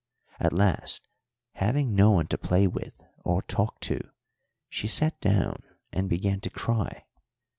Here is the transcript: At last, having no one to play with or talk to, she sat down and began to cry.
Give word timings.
At 0.39 0.51
last, 0.51 1.07
having 1.53 1.93
no 1.93 2.09
one 2.09 2.25
to 2.29 2.37
play 2.39 2.65
with 2.65 2.99
or 3.23 3.43
talk 3.43 3.79
to, 3.81 3.99
she 4.67 4.87
sat 4.87 5.21
down 5.21 5.61
and 5.93 6.09
began 6.09 6.41
to 6.41 6.49
cry. 6.49 7.05